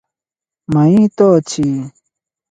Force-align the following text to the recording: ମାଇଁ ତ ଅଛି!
ମାଇଁ 0.75 1.03
ତ 1.21 1.27
ଅଛି! 1.41 1.67